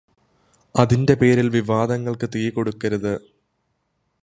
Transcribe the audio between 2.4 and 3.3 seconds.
കൊടുക്കരുത്.